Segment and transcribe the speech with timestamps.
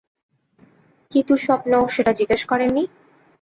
[1.11, 2.83] কী দুঃস্বপ্ন, সেটা জিজ্ঞেস করেন নি?